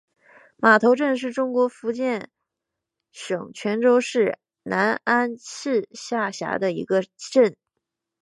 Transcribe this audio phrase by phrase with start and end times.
[0.57, 2.31] 码头镇是中国福建
[3.11, 7.55] 省泉州市南安市下辖的一个镇。